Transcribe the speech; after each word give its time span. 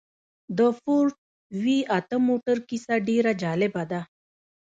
د 0.57 0.59
فورډ 0.79 1.15
وي 1.63 1.79
اته 1.97 2.15
موټر 2.27 2.57
کيسه 2.69 2.95
ډېره 3.07 3.31
جالبه 3.41 3.83
ده. 3.91 4.01